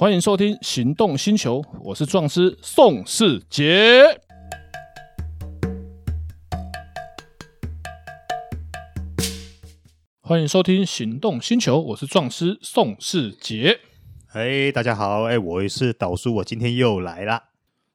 [0.00, 4.20] 欢迎收听《行动星球》，我是壮师宋世杰。
[10.20, 13.80] 欢迎收听《行动星球》，我是壮师宋世杰。
[14.34, 17.42] 哎，大家好，哎，我是导叔，我今天又来了。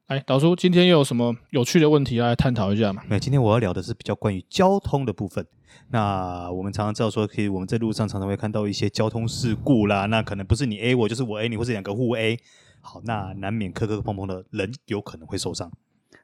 [0.08, 3.02] 哎，导叔，今天又有什么有趣的问题要来探讨一下吗？
[3.08, 5.48] 没有，今天我要聊的是比较关于交通的部分。
[5.92, 10.06] 那我们常常知道说，可以我们在路上常常会看到一些交通事故啦。
[10.08, 12.38] 那可能不是你 A 我，就是我 A 你，或是两个互 A。
[12.82, 15.72] 好，那难免磕磕碰碰的人有可能会受伤。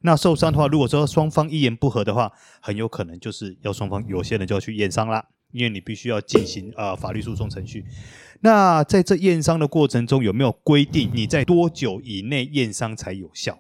[0.02, 5.26] 那受伤的话，如果说双方一言不合的话，很有可能就是要双方有些人就要去验伤啦。
[5.54, 7.84] 因为你必须要进行呃法律诉讼程序，
[8.42, 13.58] 那在这验伤的过程中有没有规定你在多久以内验伤才有效？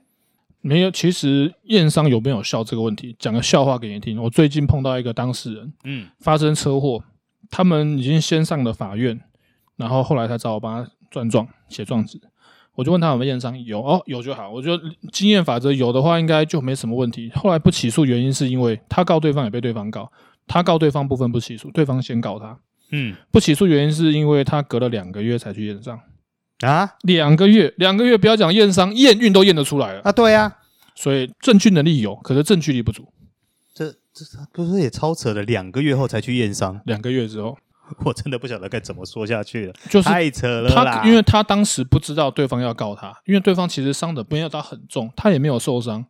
[0.61, 4.21] 没有，其实验伤有没有效这个问题，讲个笑话给你听。
[4.21, 7.03] 我最近碰到一个当事人，嗯，发生车祸，
[7.49, 9.19] 他们已经先上了法院，
[9.77, 12.19] 然后后来才找我帮他转状写状纸，
[12.75, 14.49] 我就问他有没有验伤，有哦，有就好。
[14.49, 17.31] 我觉得经验法则有的话，应该就没什么问题。
[17.35, 20.11] 后来不起诉原因是因为他告对方也被对方告。
[20.51, 22.57] 他告对方部分不起诉，对方先告他。
[22.91, 25.99] 嗯，不起诉原因是因为他隔了两个月才去验伤
[26.59, 30.57] 啊，两个月，两个月不要讲验伤，验孕都验得出来了啊，对呀、啊，
[30.95, 33.11] 所以证据能力有，可是证据力不足。
[33.73, 35.41] 这这不是也超扯了？
[35.43, 37.57] 两个月后才去验伤，两个月之后，
[38.05, 46.05] 我真的不晓得该怎么说下去了，就是太扯了他，因为他当时不知道对方要告他，因为对方其实伤的不要到很重，他也没有受伤，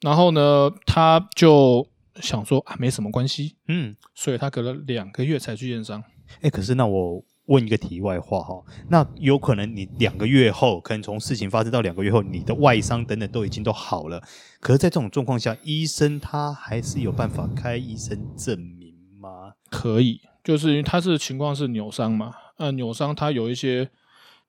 [0.00, 1.86] 然后呢，他就。
[2.20, 6.02] 想说啊，没什么关系，嗯，所以他隔了两个月才去验伤。
[6.34, 14.20] 哎、欸，可是那我问一个题外话哈，那有可能你两个月后，可能从事情发生到两个月后，你的外伤等等都已经都好了，
[14.60, 19.52] 可是，在这种状况下，医生他还是有办法开医生证明吗？
[19.68, 23.90] 可以，就是因为他是情况是扭伤嘛，呃，扭伤他有一些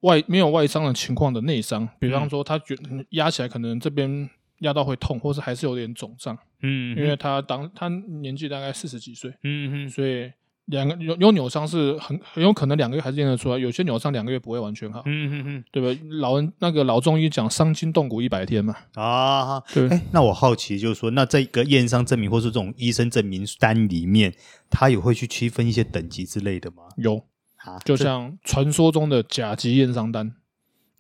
[0.01, 2.75] 外没有外伤的情况的内伤，比方说他觉
[3.09, 4.29] 压起来可能这边。
[4.61, 10.31] 压到会痛，或是还是有点肿胀，嗯，因为他当他年纪大概四十几岁，嗯哼，所以
[10.71, 16.01] 两个有有扭伤是很很有可能两个月还是验得出来，有些扭伤两个月不会完全好，嗯嗯嗯，对吧？
[16.19, 24.33] 老人那个老中医讲伤筋动骨一百天嘛，啊，对，哎，那我好奇就是说，那这个验伤证明或是这种医生证明单里面，
[24.69, 26.77] 他也会去区分一些等级之类的吗？
[26.97, 27.17] 有，
[27.57, 30.33] 啊，就像传说中的甲级验伤单。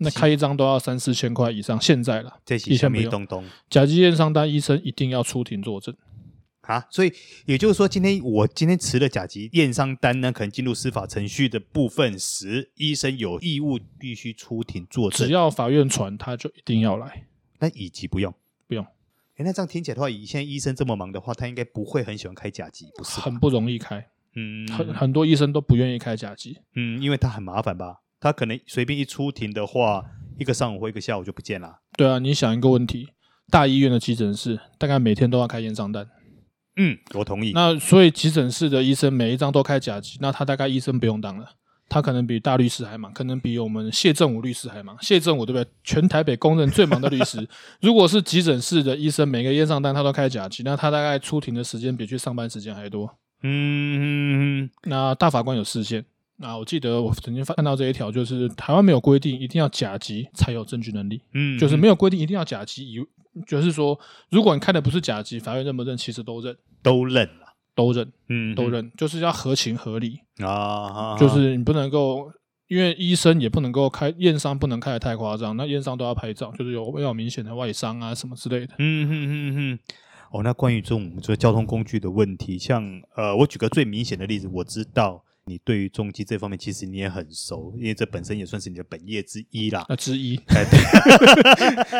[0.03, 3.45] 那开一张都要三四千块以上，现在了，这以前没东东。
[3.69, 5.95] 甲级验伤单，医生一定要出庭作证
[6.61, 6.85] 啊！
[6.89, 7.11] 所以
[7.45, 15.27] 也就是说，今天我今天持了甲级验伤单呢，可能进入司法程序的部分时，医生有义务必须出庭作证。
[15.27, 17.25] 只要法院传，他就一定要来。
[17.59, 18.33] 那乙级不用，
[18.67, 18.83] 不用。
[19.35, 23.19] 哎，那这样听起来的话，以现在医生这么忙的话，他应该不会很喜欢开甲级，不是？
[23.19, 27.97] 很不容易开，嗯，很很多医生都不愿意开甲级，嗯，因为他很麻烦吧。
[28.19, 30.05] 他可能随便一出庭的话，
[30.37, 31.79] 一个上午或一个下午就不见了。
[31.97, 33.09] 对啊，你想一个问题，
[33.49, 36.07] 大医院的急诊室大概每天都要开验伤单。
[36.77, 37.51] 嗯，我同意。
[37.53, 41.45] 那所以急诊室的医生每一张都开甲级，那他大概医生不用当了，
[41.89, 44.97] 他可能比大律师还忙，可能比我们谢振武律师还忙。
[45.01, 45.69] 谢振武对不对？
[45.83, 47.45] 全台北公认最忙的律师。
[47.81, 53.17] 如果是急诊室的医生，每个验上单他都开甲级，那他大概出庭的时间比去上班时间还多。
[53.43, 56.05] 嗯，那大法官有视线。
[56.37, 62.99] 那我记得我曾经看到这一条，就是台湾没有规定一定要甲级才有证据能力，嗯，就是没有规定一定要甲级，以
[63.47, 63.99] 就是说，
[64.29, 72.31] 如果你开的不是甲级，法院认不认其实都认，都认了，都认，嗯，都认，就是要合情合理啊，就是你不能够，
[72.67, 79.79] 因为医生也不能够开验伤，不能开的太夸张，那验伤都要拍照，就是有要有明显的外伤啊什么之类的，嗯哼哼哼。
[80.31, 82.83] 哦，那关于这种这交通工具的问题，像
[83.15, 85.23] 呃，我举个最明显的例子，我知道。
[85.45, 89.83] 你对于重机这方面，其实你也很熟，因为这本身也算是你的本业之一啦。
[89.89, 90.37] 那之一，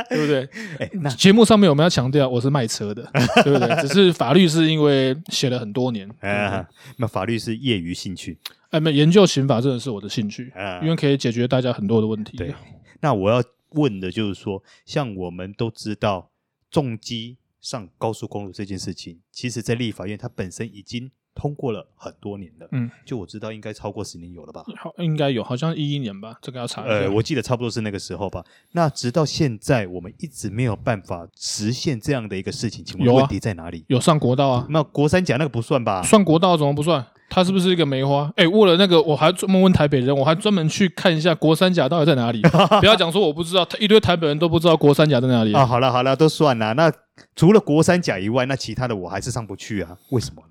[0.10, 0.48] 对不对？
[0.80, 3.02] 哎，那节目上面我们要强调，我是卖车的，
[3.44, 3.82] 对不对？
[3.82, 8.38] 只是法律是因为写了很多年， 啊，那法律是业余兴趣。
[8.70, 12.38] 哎，没研究刑法真的是我的兴趣，因为可以解决大家很多的问题。
[12.38, 12.54] 对，
[13.00, 16.30] 那我要问的就是说，像我们都知道
[16.70, 21.12] 重机上高速公路这件事情，其实在立法院它本身已经。
[21.42, 24.64] 通过了很多年了，嗯，就我知道应该超过十年有了吧？
[24.78, 26.94] 好，应该有，好像一一年吧，这个要查一下。
[26.94, 28.44] 呃，我记得差不多是那个时候吧。
[28.74, 33.84] 那直到现在，我们一直没有办法实现这样的一个事情，请问问题在哪里？
[33.88, 34.68] 有上国道啊？
[34.70, 36.04] 那国三甲那个不算吧？
[36.04, 37.04] 算国道怎么不算？
[37.28, 38.32] 它是不是一个梅花？
[38.36, 42.40] 哎，为了那个，我还专门问台北人，我还专门去看一下国三甲到底在哪里。
[42.80, 45.64] 不要讲说我不知道，一堆台北人都不知道国三甲在哪里啊。
[45.64, 46.76] 哦，好了好了，都算了。
[46.76, 46.94] 那
[47.36, 49.98] 除了国三甲以外，那其他的我还是上不去啊？
[50.12, 50.44] 为什么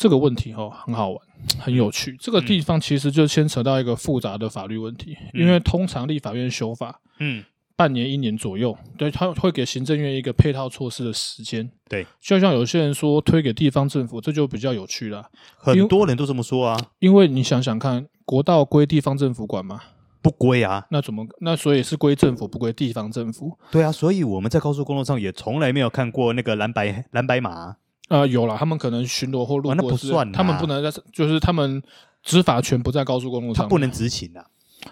[0.00, 1.18] 这个问题哦，很好玩，
[1.58, 2.16] 很有趣。
[2.18, 7.44] 这个地方其实就牵扯到一个复杂的法律问题，嗯、因为通常立法院修法，嗯，
[7.76, 11.70] 半年一年左右，对，他会给行政院一个配套措施的时间。
[11.86, 15.28] 对，就像有些人说推给地方政府，这就比较有趣了。
[15.58, 19.82] 很多人都这么说啊，因为你想想看，国道归地方政府管吗？
[20.22, 21.26] 不归啊，那怎么？
[21.40, 23.58] 那所以是归政府，不归地方政府。
[23.70, 27.76] 对啊，所以我们在高速公路上也从来没有看过那个蓝白蓝白马。
[28.10, 31.80] 呃，有了，他们可能巡逻或路过，那不算，他们不能在，就是他们
[32.24, 34.44] 执法权不在高速公路上，他不能执勤的，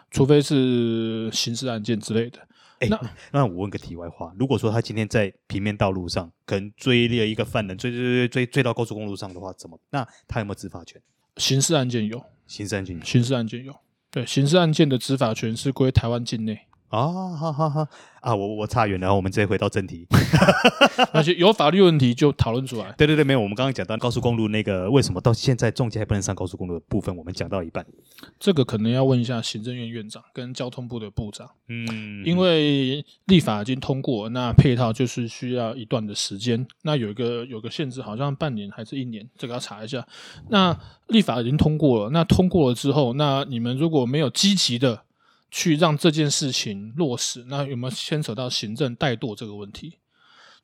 [0.09, 2.39] 除非是刑事案件之类的。
[2.79, 3.01] 哎，那
[3.33, 9.77] 那我问个题外话，如果说他今天在平面道路上，可能追猎一个犯人，追追追追追到高速公路上的话，怎么？
[9.91, 11.03] 那他有没有执法权？
[11.39, 13.75] 刑事案件有，刑事案件有，刑事案件有。
[14.13, 16.68] 对，刑事案件的执法权是归台湾境内。
[16.89, 17.89] 啊，哈哈哈！
[18.21, 20.07] 啊，我我差远了，我们直接回到正题。
[21.13, 22.93] 而且有法律问题就讨论出来。
[22.97, 23.41] 对对对，没有。
[23.41, 27.85] 我们刚刚讲到高速公路那个为什么到现在重机还不能上高速公路的部分，我们讲到一半。
[28.41, 31.49] 这个可能要问一下行政院院长跟交通部的部长。
[31.69, 36.67] 嗯，因为立法已经通过，那配套就是需要一段的时间。
[36.83, 40.07] 那有一个有个限制，好像半年还是一年，这个要查一下。
[40.49, 40.77] 那
[41.09, 45.03] 立法已经通过了，那通过了之后，那你们如果没有积极的。
[45.51, 49.95] 去让这件事情落实，那有没有牵扯到行政怠惰这个问题？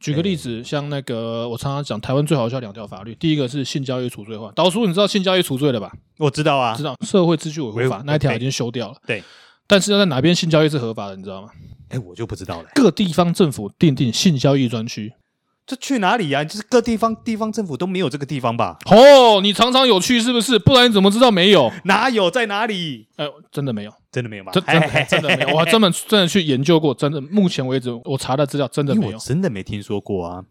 [0.00, 4.52] 举个例子，欸、像那个我常常讲，台湾最好笑两条法律，第一个是性交易除罪化。
[4.54, 5.90] 导叔，你知道性交易除罪的吧？
[6.18, 6.94] 我知道啊，知道。
[7.00, 8.96] 社会秩序维护法那一条已经修掉了。
[9.06, 9.22] 对，
[9.66, 11.48] 但是要在哪边性交易是合法的，你知道吗？
[11.88, 12.68] 哎、欸，我就不知道了。
[12.74, 15.14] 各地方政府订定性交易专区。
[15.66, 16.44] 这去哪里呀、啊？
[16.44, 18.76] 就是各地方地方政府都没有这个地方吧？
[18.90, 20.58] 哦，你常常有去是不是？
[20.58, 21.72] 不然你怎么知道没有？
[21.84, 23.06] 哪有在哪里？
[23.16, 24.52] 哎，真的没有，真的没有吗？
[24.52, 25.54] 真真的，真的没有。
[25.54, 30.44] 我还专门真的去研究过，真的，目前为止我查的资料真的没有，真的没听说过啊。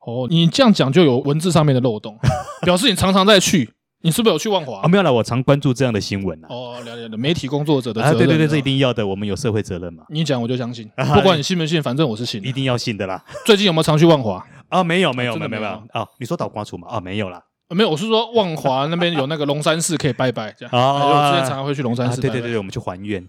[0.00, 2.18] 哦，你这样讲就有文字上面的漏洞，
[2.62, 3.70] 表示你常常在去。
[4.00, 4.80] 你是不是有去万华？
[4.80, 6.48] 啊，没有啦，我常关注这样的新闻啊。
[6.48, 8.18] 哦，了解了，媒体工作者的责任、啊。
[8.18, 10.04] 对对对，这一定要的，我们有社会责任嘛。
[10.08, 13.24] 你讲我就相信，不管你信不信，反正我是信，一定要信的啦。
[13.44, 14.44] 最近有没有常去万华？
[14.68, 16.08] 啊，没有没有没有没有啊、哦！
[16.20, 16.86] 你说倒瓜厨吗？
[16.88, 17.42] 啊、哦，没有啦，
[17.74, 17.90] 没有。
[17.90, 20.72] 我是说万华那边有那个龙山寺可以拜拜，这样。
[20.72, 22.20] 啊， 我之前常常会去龙山寺。
[22.20, 23.20] 对对对，我们去还愿。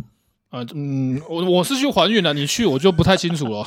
[0.49, 3.65] 啊，嗯，我我是去还愿的，你去我就不太清楚了。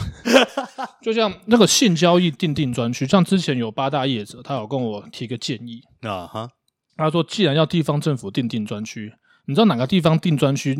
[1.02, 6.48] 就像那个性交易定定专区，像之前有八大业者，他有跟我提个建议啊哈。
[6.96, 9.12] 他说，既然要地方政府定定专区，
[9.46, 10.72] 你知道哪个地方定专区？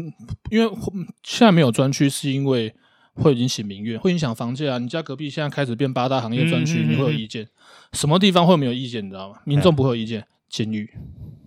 [0.51, 0.73] 因为
[1.23, 2.75] 现在没有专区，是因为。
[3.15, 4.79] 会影响民怨，会影响房价啊！
[4.79, 7.47] 你家隔壁现在开始变八大行业专区，你会有意见？
[7.93, 9.05] 什么地方会没有意见？
[9.05, 9.37] 你知道吗？
[9.45, 10.27] 民众不会有意见。
[10.49, 10.91] 监狱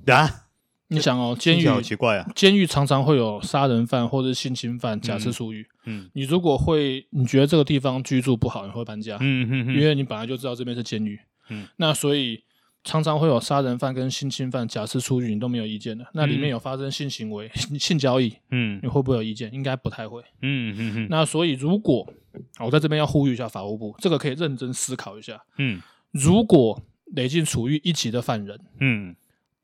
[0.06, 0.30] 啊，
[0.90, 2.32] 你想哦，监狱好奇怪啊！
[2.36, 5.66] 监狱常常会有杀人犯或者性侵犯假释出狱。
[5.86, 9.18] 嗯，你如果会，你觉得这个地方居住不好，你会搬家。
[9.20, 11.20] 嗯嗯嗯，因为你本来就知道这边是监狱。
[11.50, 12.44] 嗯，那所以。
[12.86, 16.06] 常常会有杀人犯跟性侵犯假释出狱，你都没有意见的。
[16.14, 19.52] 那里面有发生性行为、嗯、 性交易，嗯，你会不会有意见？
[19.52, 20.22] 应该不太会。
[20.42, 21.08] 嗯嗯嗯。
[21.10, 22.08] 那所以，如果
[22.60, 25.44] 我在这边要呼吁一下法务部，这个可以认真思考一下。
[25.58, 26.82] 嗯，如果
[27.16, 29.16] 累进处遇一级的犯人，嗯。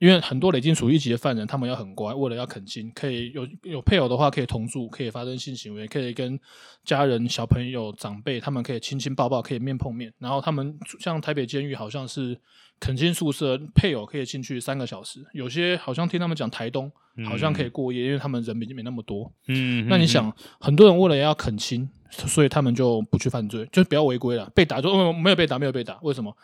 [0.02, 6.40] 因为很多累进处一级的犯人，他们要很乖，为了要恳亲，可以有有配偶的话，可以同住，可以发生性行为，可以跟
[6.84, 10.12] 家人、小朋友、长辈，他们可以亲亲抱抱，可以面碰面。
[10.18, 12.36] 然后他们像台北监狱，好像是
[12.80, 15.24] 恳亲宿舍，配偶可以进去三个小时。
[15.34, 16.92] 有些好像听他们讲，台东
[17.24, 19.32] 好像可以过夜，嗯、因为他们人没没那么多。
[19.50, 24.50] 嗯，那你想，嗯、很多人为了要恳亲，所以他们就不去犯罪，就不要违规了。
[24.56, 26.36] 被打就、哦、没有被打，没有被打，为什么？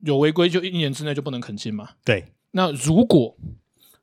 [0.00, 1.90] 有违规就一年之内就不能恳亲嘛？
[2.04, 2.24] 对。
[2.52, 3.36] 那如果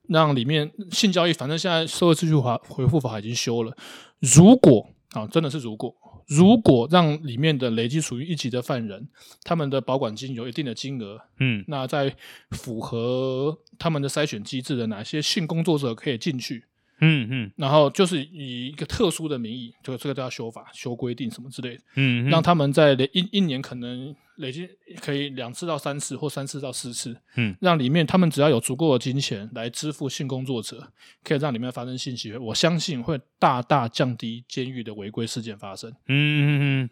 [0.07, 3.75] 让里面性交易，反正现在社会秩序法回复法已经修了。
[4.19, 5.95] 如果啊，真的是如果，
[6.27, 9.07] 如果让里面的累计属于一级的犯人，
[9.43, 12.15] 他们的保管金有一定的金额，嗯，那在
[12.51, 16.65] 符合他们的筛选机制的哪些性工作者可以进去？
[17.05, 24.67] 嗯嗯，然后就是以一个特殊的名义，这个这个都要修法、修规定什么之类的，嗯，让他们在一一年可能累计
[25.01, 30.91] 可以两次到三次，或三次到四次，嗯，让里面他们只要有足够的金钱来支付性工作者，
[31.23, 35.91] 可以让里面发生性行为，我相信会大大降低监狱的违规事件发生。
[36.07, 36.89] 嗯嗯嗯，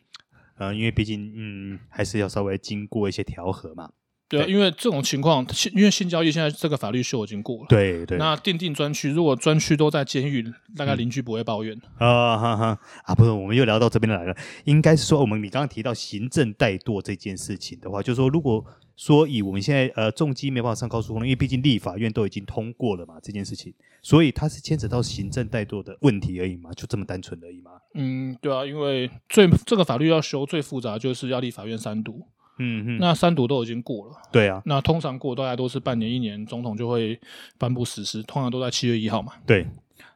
[0.57, 3.89] 呃，因为毕竟嗯还是要稍微经过一些调和嘛。
[4.31, 7.65] 对啊，因为这种情况，因为性交易现在这个法律修已经过了。
[7.67, 8.17] 对对。
[8.17, 10.41] 那定定专区，如果专区都在监狱，
[10.77, 11.77] 大概邻居不会抱怨。
[11.97, 13.13] 啊哈哈啊！
[13.13, 14.33] 不是，我们又聊到这边来了。
[14.63, 27.71] 应该是说，我们你刚刚提到行政怠惰这件事情的话，就是说，如果说以我们现在呃重机没办法上高速公路，因为毕竟立法院都已经通过了嘛，这件事情，所以它是牵扯到行政怠惰的问题而已嘛，就这么单纯而已嘛。
[27.95, 32.27] 嗯，对啊，因为最这个法律要修最复杂，就是要立法院三读。
[32.57, 34.13] 嗯嗯，那三读都已经过了。
[34.31, 37.19] 对啊，那通常过大概都是半年一年，总统就会
[37.57, 39.33] 颁布实施，通常都在七月一号嘛。
[39.47, 39.65] 对，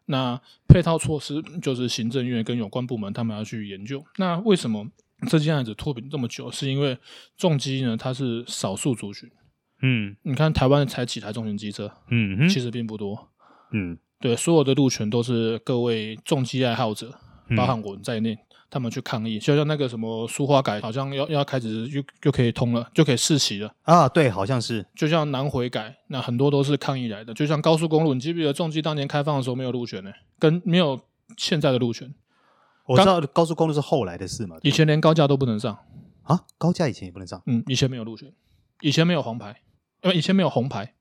[0.06, 4.04] 那配套措施就是行政院跟有关部门他们要去研究。
[4.18, 4.88] 那为什么
[5.28, 6.52] 这件案子拖这么久？
[6.52, 6.98] 是因为
[7.36, 9.30] 重机呢，它是少数族群。
[9.82, 13.30] 嗯，你看台湾才几台重型机车，嗯哼，其实并不多。
[13.72, 17.12] 嗯，对，所有的路权都是各位重机爱好者，
[17.56, 18.38] 包含我在内。
[18.76, 24.10] 嗯他们去抗议，就像那个什么苏花改，好像要要开始又又可以通了，就可以试骑了啊！
[24.10, 24.86] 对，好像是。
[24.94, 27.34] 就像南回改，那很多都是抗议来的。
[27.34, 30.12] 就像高速公路，你记不记得重机当年开放的时候没有路权呢？
[30.38, 31.00] 跟没有
[31.38, 32.14] 现在的路权。
[32.86, 34.58] 我知道高速公路是后来的事嘛。
[34.62, 35.80] 以前连高架都不能上
[36.24, 37.42] 啊，高架以前也不能上。
[37.46, 38.30] 嗯，以前没有路权，
[38.82, 39.62] 以前没有黄牌，
[40.04, 40.96] 因为以前没有红牌。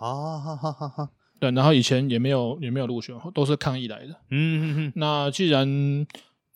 [0.00, 1.08] 啊哈哈哈哈。
[1.40, 4.08] 对，然后以前也没有也没有路权，都是抗议来的。
[4.28, 4.92] 嗯嗯嗯。
[4.96, 6.06] 那既然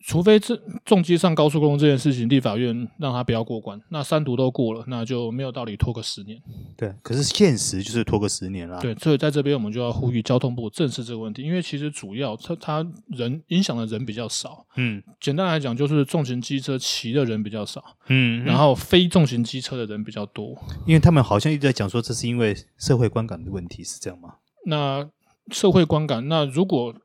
[0.03, 6.41] 除非这重机上高速公路这件事情，立法院让他不要过关，那三读都过了，那就没有道理拖个十年。
[6.75, 8.79] 对，可是现实就是拖个十年啦。
[8.79, 14.65] 对，所以在这边我们就要呼吁交通部正视这个问题，因为其实主要他他人影响的人比较少。
[14.75, 17.83] 嗯，简单来讲就是重型机车骑的人比较少。
[18.07, 20.57] 嗯，然后非重型机车的人比较多。
[20.87, 24.35] 因为他们好像一直在讲说，这是因为社会观感的问题，是这样吗？
[24.65, 25.07] 那
[25.51, 26.95] 社会观感，那如果。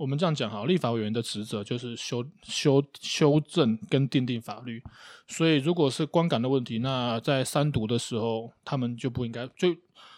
[0.00, 4.82] 我们这样讲哈，立法委员的职责就是修修修正跟订定法律，
[5.28, 9.76] 所以如果是观感的问题，那在三读的时候，他们就不应该就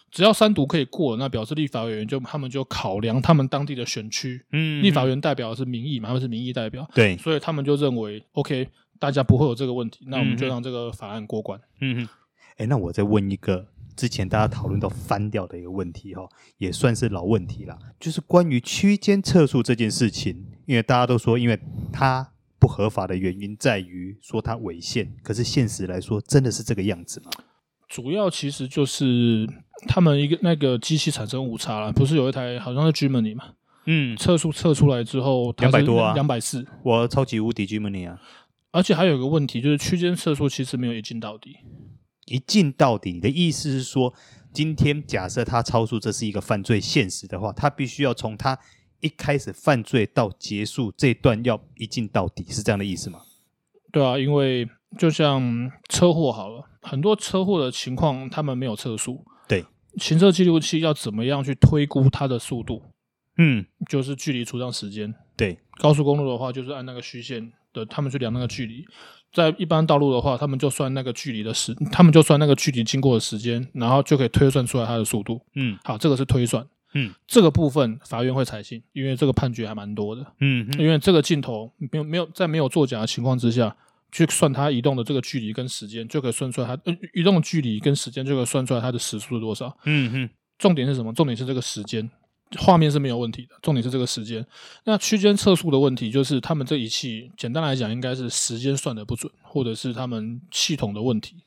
[0.09, 11.59] 只要三读可以过，那表示立法委员就他们就考量他们当地的选区，嗯，立法委员代表的是民意嘛，他们是民意代表，对，所以他们就认为 OK，大家不会有这个问题，那我们就让这个法案过关。
[11.81, 12.09] 嗯哼，
[12.55, 13.72] 哎，那我再问一个。
[13.95, 21.59] 之前大家讨论到翻掉的一个问题哈，也算是老问题了，就是关于区间测速这件事情，因为大家都说，因为
[21.91, 27.31] 它不合法的原因在于说它违宪，可是现实来说，真的是这个样子吗？
[27.87, 29.47] 主要其实就是
[29.87, 33.53] 他们一个那个机器产生误差了，不是有一台好像是 Germany 嘛？
[33.85, 38.19] 嗯，测速测出来之后两百多啊，两百四，我超级无敌 Germany 啊！
[38.71, 41.57] 而且还有一个问题就是区间测速其实没有一镜到底。
[42.25, 44.13] 一镜到底，你的意思是说，
[44.53, 48.57] 今天假设他超速，这是一个犯罪现实的话，他必须要从他
[49.01, 53.19] 一开始犯罪到结束这段要一镜到底，是这样的意思吗？
[53.91, 59.25] 对啊，因为就像车祸好了，很多车祸的情况，他们没有测速。
[59.47, 59.65] 对，
[59.97, 62.81] 行车记录器要怎么样去推估它的速度？
[63.37, 65.13] 嗯，就是距离除上时间。
[65.35, 68.85] 对，高速公路的话，就是按那个虚线的，他们去量那个距离。
[69.33, 75.41] 在一般道路的话，他们就算那个距离的时，他们就算那个距离经过的时间，然后就可以推算出来它的速度。
[75.55, 76.63] 嗯，好，这个是推算。
[76.93, 80.23] 嗯，这个部分法院会采信，因为这个判决还蛮多的。
[80.39, 83.75] 嗯，因为这个镜头没有没有在没有作假的情况之下，
[84.11, 89.75] 去算它移动的这个距离跟时间，就可以算出来它呃移动距离跟时间就可以算出来它的时速是多少。
[89.85, 91.11] 嗯哼，重点是什么？
[91.11, 92.07] 重点是这个时间。
[92.59, 94.45] 画面是没有问题的，重点是这个时间。
[94.85, 101.37] 那区间测速的问题，就是他们这仪器简单来讲，应该是时间算的不准，或者是他们系统的问题。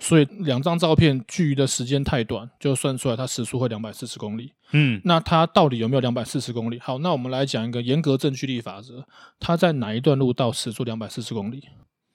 [0.00, 4.52] 所以两张照片距离的时间太短，就算出来它时速会两百四十公里。
[4.72, 6.80] 嗯，那它到底有没有两百四十公里？
[6.80, 9.06] 好，那我们来讲一个严格证据力法则，
[9.38, 11.62] 它在哪一段路到时速两百四十公里？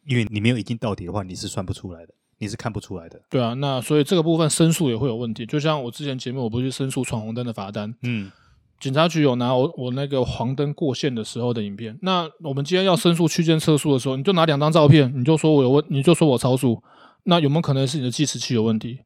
[0.05, 2.13] 因为你没有一镜到底的话，你是算不出来的。
[2.39, 5.45] 你是看不出来的，对啊，那所以这个部分申诉也会有问题。
[5.45, 8.31] 就像我之前节目，我不是申诉闯红灯的罚单，嗯，
[8.79, 11.99] 警察局有拿我我那个黄灯过线的时候的影片。
[12.01, 16.81] 那我们今天要申诉区间测速的时候，你就拿两张照片，你就说我有问，你就说我超速，
[17.23, 18.99] 那有没有可能是你的计时器有问题？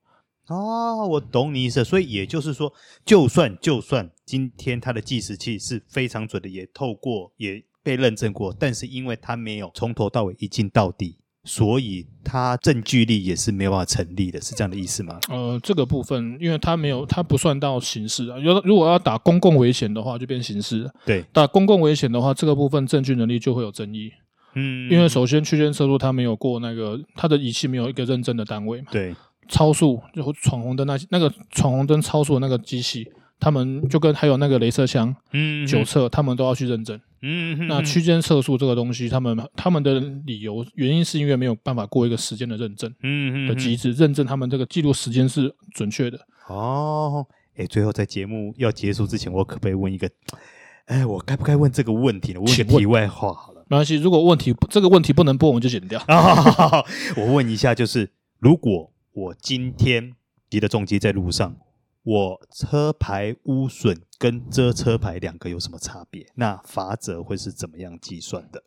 [0.47, 1.83] 哦，我懂你意思。
[1.83, 2.71] 所以也就是说，
[3.03, 11.17] 就算就算今天它的计时器是非常准的，也透过也被认证过，但是因为它没有从头到尾一镜到底。
[11.45, 15.19] 所以它证据力也是没有办法成立的，是这样的意思吗？
[15.29, 18.37] 呃，这个部分，因为它没有，它不算到刑事啊。
[18.39, 20.91] 如如果要打公共危险的话，就变刑事了。
[21.05, 24.11] 对，打公共危险的话，这个部分证据能力就会有争议。
[24.55, 28.87] 嗯，因为首先区间测速它没有过那个，它的仪器没有一个认证的单位嘛。
[28.91, 29.13] 对，
[29.49, 33.05] 超速就闯红灯那那个闯红灯超速的那个机器。
[33.39, 36.99] 他们就跟还有那个镭射枪、嗯，酒测，他们都要去认证。
[37.21, 46.19] 嗯，哼，那区间测速这个东西，他们他们的理由原因是因为没有办法过一个时间的认证，嗯的机制，认证他们这个记录时间是准确的。
[46.47, 47.25] 哦，
[47.55, 50.09] 哎，最后在节目要结束之前，我可不可以问一个？
[50.87, 52.41] 哎，我该不该问这个问题呢？
[52.41, 53.95] 问个题外话好了，没关系。
[53.95, 55.97] 如果问题这个问题不能播，我们就剪掉。
[56.09, 56.83] 哦、
[57.15, 60.11] 我问一下，就是如果我今天
[60.49, 61.55] 骑的重机在路上。
[62.03, 66.25] 我车牌污损跟遮车牌两个有什么差别？
[66.35, 68.61] 那罚则会是怎么样计算的？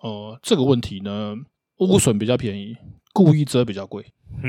[0.00, 1.34] 哦、呃，这个问题呢，
[1.78, 2.76] 污损比较便宜，
[3.14, 4.04] 故意遮比较贵，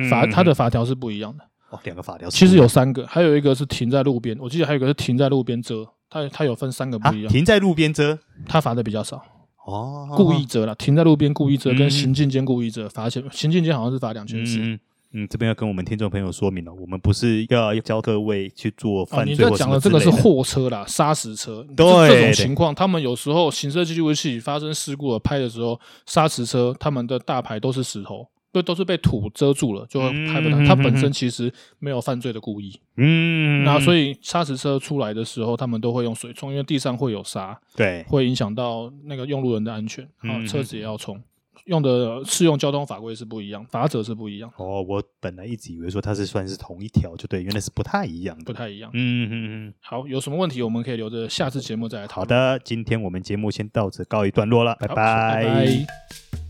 [0.09, 1.43] 罚它的法条是不一样的。
[1.69, 7.31] 哦，两个法条其实有三个，还有一个是停在路边，我记得还有一个是停在路边遮，它它有分三个不一样。
[7.31, 9.23] 停在路边遮，它罚的比较少。
[9.65, 14.79] 哦，故意遮了，停在路边故意遮跟行进间故意遮罚钱，行进间好像是罚两千四。
[15.13, 19.33] 嗯，这边要跟我们听众朋友说明了，我们不是要教各位去做犯罪。
[19.33, 21.65] 你在讲的这个是货车啦，砂石车。
[21.75, 28.27] 对，这种情况，他们有时候行车记录器发生事故了，拍的时候，砂石车他们的大牌都是石头。
[28.53, 30.57] 都都是被土遮住了，就拍不到。
[30.65, 32.79] 它本身其实没有犯罪的故意。
[32.95, 40.07] 嗯，那所以砂石车出来的时候，他们都会用水冲，因为地上会有沙，对，会影响到那个用路人的安全。
[40.21, 41.21] 然后，车子也要冲，
[41.67, 44.51] 用的适用交通法规是不一样，法则是不一样。
[44.57, 48.89] 哦，我本来一直以为说它是算是同一条，就对，原来是不太一样，不太一样。
[48.93, 49.73] 嗯嗯嗯。
[49.79, 52.39] 好，有什么问题我们可以留着下次节目再来讨论。
[52.39, 54.95] 好的，今天我们节目先到此告一段落了，拜拜。
[54.95, 56.46] 拜拜。